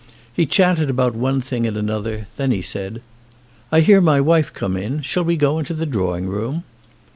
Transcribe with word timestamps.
He 0.33 0.47
chatted 0.47 0.89
about 0.89 1.13
one 1.13 1.41
thing 1.41 1.67
and 1.67 1.77
another, 1.77 2.25
then 2.35 2.49
he 2.49 2.63
said: 2.63 3.03
"I 3.71 3.81
hear 3.81 4.01
my 4.01 4.19
wife 4.19 4.51
come 4.51 4.75
in. 4.75 5.01
Shall 5.03 5.23
we 5.23 5.37
go 5.37 5.59
into 5.59 5.75
the 5.75 5.85
drawing 5.85 6.25
room?" 6.27 6.63